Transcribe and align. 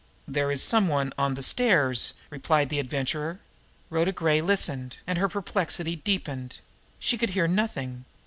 "There 0.27 0.49
is 0.49 0.63
some 0.63 0.87
one 0.87 1.13
on 1.15 1.35
the 1.35 1.43
stairs," 1.43 2.15
replied 2.31 2.69
the 2.69 2.79
Adventurer. 2.79 3.39
Rhoda 3.91 4.11
Gray 4.11 4.41
listened 4.41 4.95
and 5.05 5.19
her 5.19 5.29
perplexity 5.29 5.95
deepened. 5.95 6.57
She 6.97 7.19
could 7.19 7.29
hear 7.29 7.47
nothing. 7.47 8.05